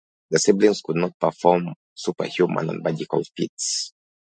[0.31, 3.93] The siblings could perform superhuman and magical feats.